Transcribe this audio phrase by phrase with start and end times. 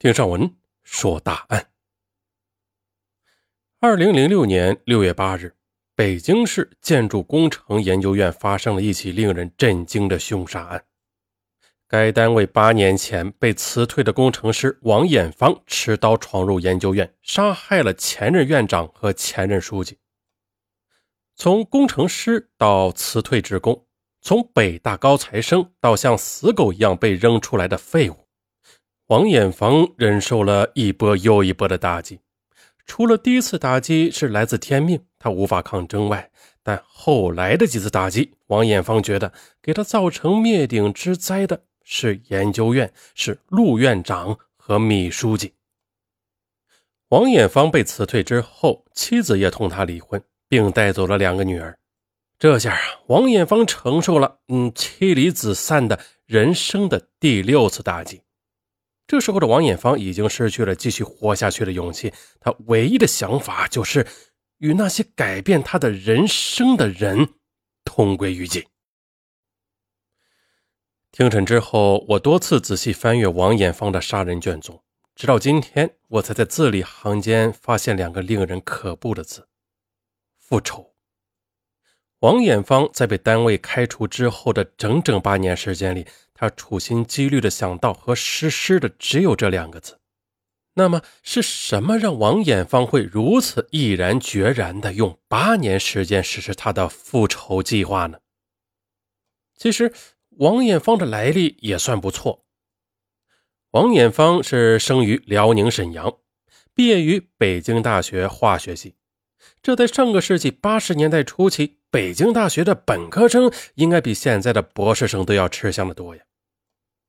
[0.00, 1.70] 听上文说大案。
[3.80, 5.56] 二零零六年六月八日，
[5.96, 10.84] 北京市建筑工程研究院发生了一起令人震惊的凶杀案。
[11.88, 19.98] 该单位八年前被辞退的工程师王艳芳持刀闯入研究院，杀害了前任院长和前任书记。
[21.34, 23.84] 从工程师到辞退职工，
[24.20, 28.27] 从北大高材生到像死狗一样被扔出来的废物。
[29.08, 32.20] 王艳芳忍受了一波又一波的打击，
[32.84, 36.30] 除了第一次打击是来自天命，他无法抗争外，
[36.62, 39.32] 但后来的几次打击，王艳芳觉得
[39.62, 45.54] 给他造成灭顶之灾的是研究院，是陆院长和秘书记。
[47.08, 51.78] 王艳芳被辞退之后，妻子也同他离婚，并带走了两个女儿。
[52.38, 58.20] 这下啊，王艳芳承受了嗯妻离子散的人生的第六次打击。
[59.08, 64.06] 这时候的王艳芳已经失去了继续活下去的勇气，她唯一的想法就是
[64.58, 67.30] 与那些改变她的人生的人
[67.84, 68.62] 同归于尽。
[71.10, 74.84] 庭审之后，我多次仔细翻阅王艳芳的杀人卷宗，
[75.14, 79.48] 直到今天，我才在字里行间发现两个令人可怖的字：
[80.36, 80.92] 复仇。
[82.20, 86.06] 王艳芳在被单位开除之后的整整八年时间里。
[86.40, 89.98] 他处心积虑的想到和实施的只有这两个字，
[90.74, 98.20] 那么是什么让王艳芳会如此毅然决然的用八年时间实施他的复仇计划呢？
[99.56, 99.92] 其实，
[100.36, 102.46] 王艳芳的来历也算不错。
[103.72, 106.18] 王艳芳是生于辽宁沈阳，
[106.72, 108.94] 毕业于北京大学化学系。
[109.62, 116.22] 这在上个世纪八十年代初期，北京大学的本科生应该比现在的博士生都要吃香的多呀。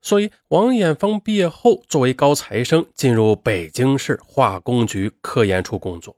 [0.00, 6.16] 所以，王艳芳毕业后，作为高材生进入北京市化工局科研处工作。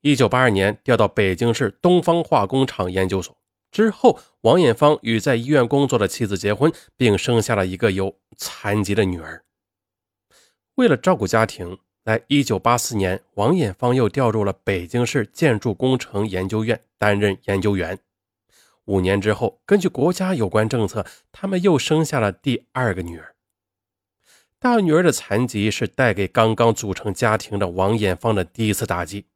[0.00, 3.36] 一九八二年调到北京市东方化工厂研究所
[3.70, 9.44] 之后，王艳芳与在医院工作的妻子结婚，并生下了一个有残疾的女儿。
[10.76, 17.98] 为了照顾家庭，在一九八四年，王艳芳又调入了北京市建筑工程研究院担任研究员。
[18.86, 23.34] 五年之后，根据国家有关政策，他们又生下了第二个女儿。
[24.58, 29.26] 大女儿的残疾是带给刚刚组成家庭的王艳芳的第一次打击，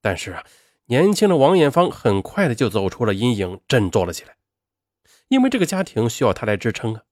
[0.00, 0.44] 但是啊，
[0.86, 4.36] 年轻的王艳芳很快的就走出了阴影，振作了起来。
[5.28, 7.02] 因为这个家庭需要她来支撑啊，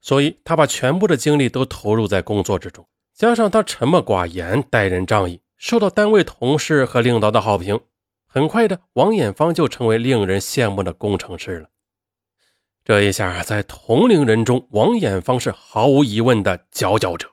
[0.00, 2.86] 所以她把全部的精力都投入在工作之中。
[3.18, 7.80] 加上他沉默寡言、待人仗义，受到单位同事和领导的好评。
[8.28, 11.68] 很快的，王艳芳就成为令人羡慕的工程师了。
[12.84, 17.32] 这一下，在同龄人中，王艳芳是毫无疑问的佼佼者。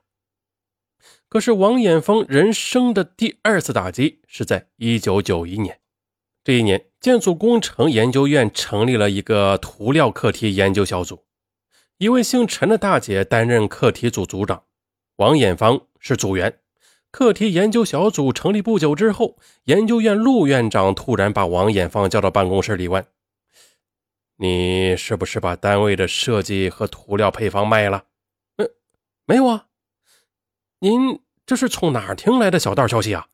[1.30, 5.80] 可是，王艳芳人生的第二次打击是在1991年。
[6.44, 11.26] 这一年，建筑工程研究院成立了一个涂料课题研究小组，
[12.00, 14.64] 一位姓陈的大姐担任课题组组长，
[15.18, 16.60] 王艳芳是组员。
[17.10, 23.06] 课题研究小组成立不久之后，研究院陆院长突然把王艳芳叫到办公室里问
[24.36, 28.04] ：“你是不是把单位的设计和涂料配方卖了
[28.58, 28.70] ？”“嗯，
[29.26, 29.68] 没有啊。
[30.80, 33.28] ”“您这是从哪儿听来的小道消息啊？”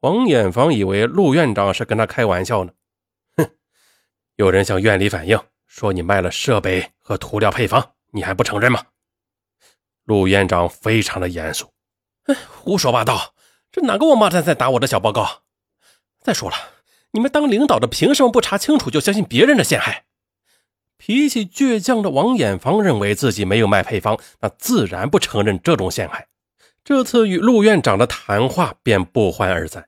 [0.00, 2.72] 王艳芳以为陆院长是跟他开玩笑呢。
[3.36, 3.50] “哼，
[4.36, 8.82] 有人向院里反映说你卖了设备和涂料配方，你还不承认吗？”
[10.10, 11.72] 陆院长非常的严肃。
[12.24, 13.32] 哎胡说八道！
[13.70, 15.42] 这哪个王八蛋在打我的小报告？
[16.20, 16.56] 再说了，
[17.12, 20.06] 你们当领导的凭什么不查清楚就相信别人的陷害？
[20.96, 26.26] 脾气倔强的王艳芳认为自己没有卖配方，那自然不承认这种陷害。
[26.82, 29.86] 这次与陆院长的谈话便不欢而散。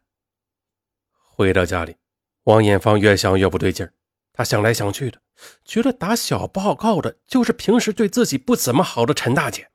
[1.34, 1.96] 回到家里，
[2.44, 3.92] 王艳芳越想越不对劲儿。
[4.32, 5.18] 他想来想去的，
[5.64, 9.71] 觉得打小报告的就是平时对自己不怎么好的陈大姐。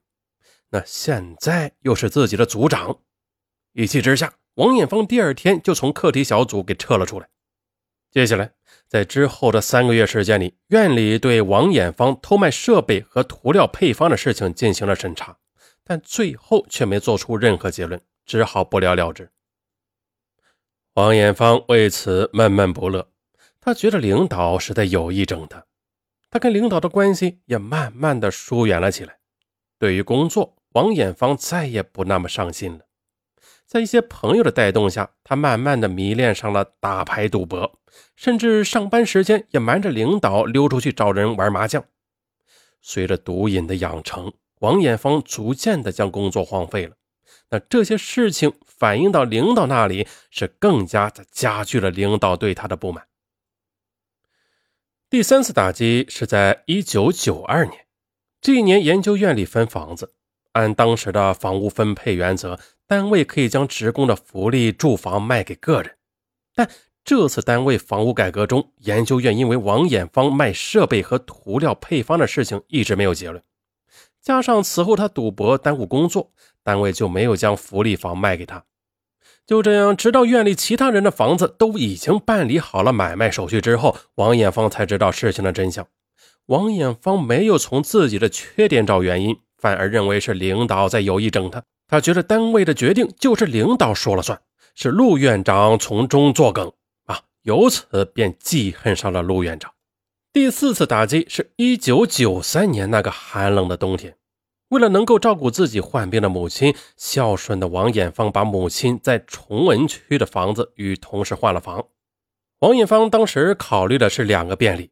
[0.70, 3.00] 那现在又是自己的组长，
[3.74, 7.30] 一气之下，王艳芳第二天就从课题小组给撤了出来。
[8.12, 8.54] 接下来，
[8.88, 15.38] 在之后的三个月时间里，院里对王艳芳偷卖设备和涂料配方的事情进行了审查，
[15.84, 19.30] 但最后却没做出任何结论，只好不了了之。
[20.94, 23.10] 王艳芳为此闷闷不乐，
[23.62, 25.66] 他觉得领导是在有意整他，
[26.30, 29.20] 他跟领导的关系也慢慢的疏远了起来。
[29.78, 32.86] 对于工作，王艳芳再也不那么上心了，
[33.66, 37.80] 在一些朋友的带动下，他慢慢的迷恋上了打牌赌博，
[38.16, 41.84] 甚至上班时间也瞒着领导溜出去找人玩麻将。
[42.80, 46.96] 随着毒瘾的养成，王艳芳逐渐的将工作荒废了，
[47.50, 53.08] 那这些事情反映到领导那里，是更加的加剧了领导对他的不满。
[55.10, 57.88] 第三次打击是在一九九二年，
[58.40, 60.14] 这一年研究院里分房子，
[60.58, 65.96] 按当时的房屋分配原则，单位可以将职工的福利住房卖给个人，
[66.56, 66.68] 但
[67.06, 73.44] 这次单位房屋改革中，研究院因为王艳芳卖设备和涂料配方的事情一直没有结论。
[74.20, 76.32] 加上此后他赌博耽误工作，
[76.64, 78.66] 单位就没有将福利房卖给他。
[79.46, 85.88] 就这样，直到院里其他人的房子都已经办理好了买卖手续之后，王艳芳才知道事情的真相。
[86.48, 91.64] 王艳芳没有从自己的缺点找原因，反而认为是领导在有意整他。
[91.88, 94.40] 他觉得单位的决定就是领导说了算，
[94.76, 96.72] 是陆院长从中作梗
[97.06, 99.72] 啊，由此便记恨上了陆院长。
[100.34, 104.16] 第四次打击是一九九三年那个寒冷的冬天，
[104.70, 111.88] 为了能够照顾自己患病的母亲，孝顺的王艳芳把母亲在崇文区的房子与同事换了房。
[112.60, 114.92] 王艳芳当时考虑的是两个便利：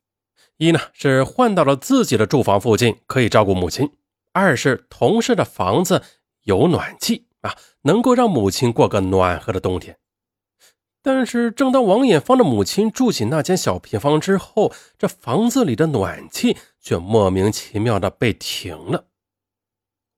[0.57, 3.87] 一呢是换到了自己的住房附近，可以照顾母亲；
[4.35, 6.03] 二是同事的房子
[6.41, 9.97] 有暖气啊，能够让母亲过个暖和的冬天。
[11.01, 19.05] 但是，正当王艳芳的母亲住进那间小平房之后，这房子里的暖气却莫名其妙的被停了。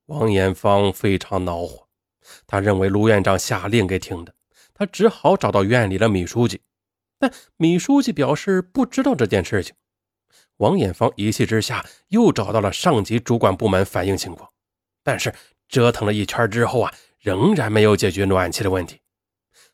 [0.08, 1.88] 王艳芳非常恼火，
[2.48, 4.34] 他认为卢院长下令给停的，
[4.74, 6.62] 他只好找到院里的米书记，
[7.20, 9.76] 但米书记表示不知道这件事情。
[10.58, 14.50] 王艳芳一气之下又找到了上级主管部门反映情况，
[15.04, 15.34] 但是
[15.68, 19.00] 折腾了一圈之后啊，仍然没有解决暖气的问题。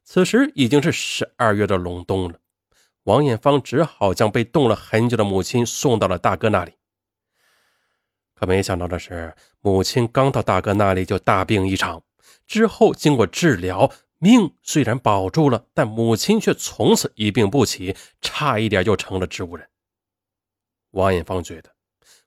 [0.03, 2.37] 此时已经是十二月的隆冬了，
[3.03, 6.73] 王艳芳只好将被冻了很久的母亲送到了大哥那里。
[8.35, 12.03] 可没想到的是，母亲刚到大哥那里就大病一场，
[12.45, 13.89] 之后经过治疗，
[14.19, 19.65] 命虽然保住了，但母亲却从此一病不起，差一点就成了植物人。
[20.93, 21.69] 王艳芳觉得，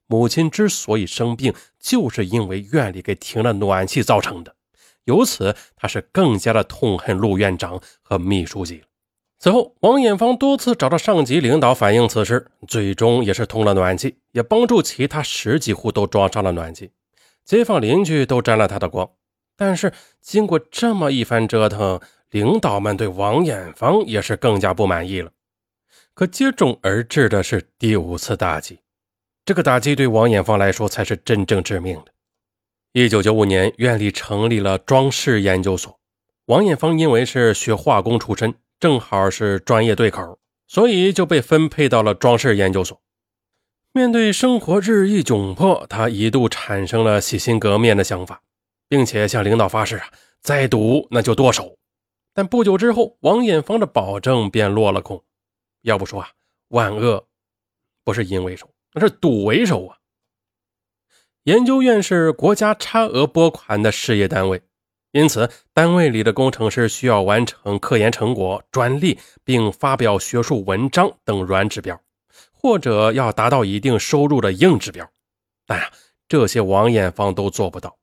[0.05, 4.55] 母亲之所以生病，就是因为院里给停了暖气造成的。
[5.05, 8.87] 由此，他是更加的痛恨陆院长和秘书记了。
[9.39, 16.91] 此后，王艳芳多次找到上级领导反映此事，最终也是通了暖气，也帮助其他十几户都装上了暖气，
[17.45, 19.09] 街坊邻居都沾了他的光。
[19.55, 25.31] 但是，经过这么一番折腾，领导们对王艳芳也是更加不满意了。
[26.17, 28.79] 可接踵而至的是第五次打击，
[29.45, 32.05] 这个打击对王艳芳来说才是真正致命的。
[32.93, 35.99] 一九九五年，院里成立了装饰研究所。
[36.45, 42.99] 王艳芳因为是学化工出身，正好是专业对口，所以就被分配到了装饰研究所。
[43.93, 48.41] 面对生活日益窘迫，他一度产生了洗心革面的想法，
[48.89, 50.07] 并且向领导发誓啊，
[50.41, 51.77] 再赌那就剁手。
[52.33, 55.23] 但不久之后，王艳芳的保证便落了空。
[55.87, 56.29] 要不说啊，
[56.67, 57.25] 万恶
[58.03, 59.97] 不是淫为首，那是赌为首啊。
[61.43, 64.61] 研究院是国家差额拨款的事业单位，
[65.11, 71.97] 因此单位里的工程师需要完成科研成果、专利，并发表学术文章等软指标，
[72.51, 75.09] 或者要达到一定收入的硬指标。
[75.65, 75.89] 但啊，
[76.27, 77.97] 这些王艳芳都做不到。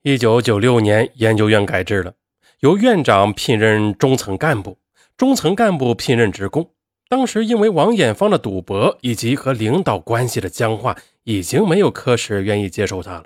[0.00, 2.14] 一九九六年，研究院改制了，
[2.60, 4.78] 由院长聘任中层干部，
[5.18, 6.70] 中层干部聘任职工。
[7.14, 10.96] 当时因为王艳芳的赌博以及和领导关系的僵化。
[11.26, 13.24] 已经没有科室愿意接受他了。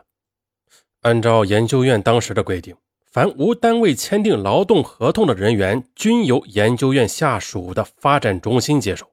[1.01, 2.77] 按照研究院当时的规定，
[3.11, 9.11] 凡无单位签订劳动合同的人员，均由研究院下属的发展中心接手。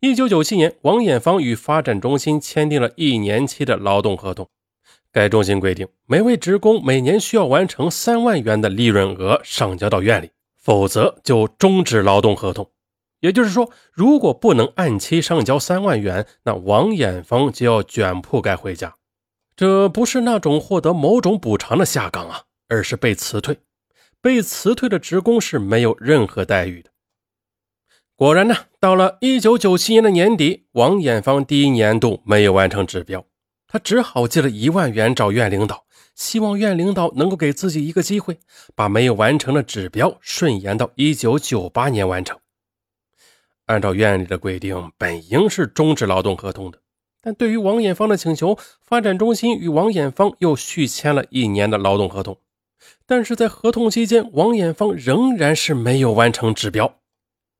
[0.00, 4.48] 一九九七年，王艳芳与发展中心签订了一年期的劳动合同。
[5.12, 12.68] 该中心规定，每位职工每年需要完成三万元的利润额上交到院里，否则就终止劳动合同。
[13.22, 18.96] 也就是说，如果不能按期上交三万元，那王艳芳就要卷铺盖回家。
[19.54, 23.58] 这不是那种获得某种补偿的下岗啊，而是被辞退。
[24.20, 26.90] 被辞退的职工是没有任何待遇的。
[28.16, 33.24] 果然呢，到了一九九七年的年底，王艳芳第一年度没有完成指标，
[33.68, 35.84] 他只好借了一万元找院领导，
[36.16, 38.38] 希望院领导能够给自己一个机会，
[38.74, 42.36] 把没有完成的指标顺延到一九九八年完成。
[43.72, 46.78] 按照院里的规定，本应是终止劳动合同的，
[47.22, 52.36] 但对于王艳芳的请求，发展中心与王艳芳又续签了一年的劳动合同。
[53.06, 56.98] 但是在合同期间，王艳芳仍然是没有完成指标。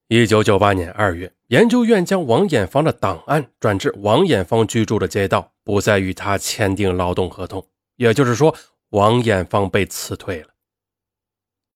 [0.09, 7.67] 一九九八年二月，研究院将王艳芳的档案转至王艳芳居住的街道，不再与他签订劳动合同。
[7.97, 8.55] 也就是说，
[8.91, 10.49] 王艳芳被辞退了。